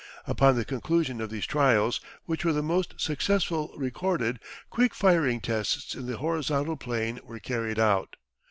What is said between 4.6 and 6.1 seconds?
quick firing tests in